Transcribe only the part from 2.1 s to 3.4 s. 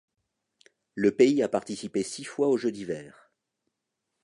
fois aux Jeux d'hiver.